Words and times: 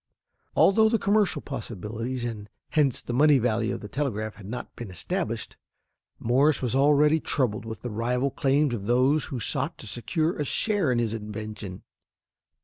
Although 0.55 0.89
the 0.89 0.97
commercial 0.97 1.43
possibilities, 1.43 2.25
and 2.25 2.49
hence 2.69 3.03
the 3.03 3.13
money 3.13 3.37
value 3.37 3.75
of 3.75 3.81
the 3.81 3.87
telegraph 3.87 4.33
had 4.33 4.47
not 4.47 4.75
been 4.75 4.89
established, 4.89 5.57
Morse 6.17 6.59
was 6.59 6.73
already 6.75 7.19
troubled 7.19 7.65
with 7.65 7.83
the 7.83 7.91
rival 7.91 8.31
claims 8.31 8.73
of 8.73 8.87
those 8.87 9.25
who 9.25 9.39
sought 9.39 9.77
to 9.77 9.85
secure 9.85 10.37
a 10.39 10.43
share 10.43 10.91
in 10.91 10.97
his 10.97 11.13
invention. 11.13 11.83